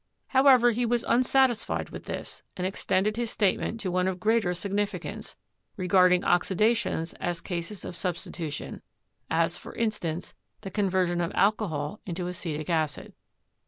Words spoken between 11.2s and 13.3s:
of alcohol into acetic acid.